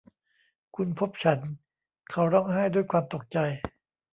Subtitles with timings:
[0.75, 1.39] คุณพบฉัน!
[2.09, 3.37] เขาร้องไห้ด้วยความตกใจ